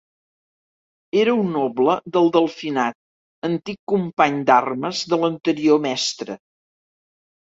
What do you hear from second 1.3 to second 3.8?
un noble del Delfinat, antic